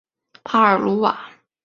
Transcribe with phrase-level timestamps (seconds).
[0.43, 1.29] 帕尔鲁瓦。